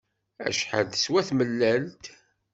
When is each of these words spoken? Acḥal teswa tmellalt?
Acḥal 0.47 0.85
teswa 0.87 1.21
tmellalt? 1.27 2.05